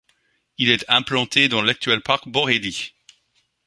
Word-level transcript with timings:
Il 0.57 0.69
est 0.71 0.83
implanté 0.89 1.47
dans 1.47 1.61
l'actuel 1.61 2.01
parc 2.01 2.27
Borély. 2.27 2.93